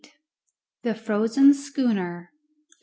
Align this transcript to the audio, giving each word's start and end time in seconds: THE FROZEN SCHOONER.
THE 0.81 0.95
FROZEN 0.95 1.53
SCHOONER. 1.53 2.31